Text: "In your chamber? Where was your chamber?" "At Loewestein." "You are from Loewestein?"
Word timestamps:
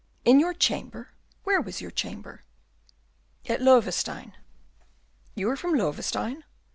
"In 0.25 0.39
your 0.39 0.55
chamber? 0.55 1.09
Where 1.43 1.61
was 1.61 1.79
your 1.79 1.91
chamber?" 1.91 2.41
"At 3.47 3.61
Loewestein." 3.61 4.31
"You 5.35 5.47
are 5.51 5.55
from 5.55 5.75
Loewestein?" 5.77 6.43